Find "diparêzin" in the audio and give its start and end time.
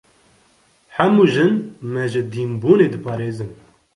2.93-3.51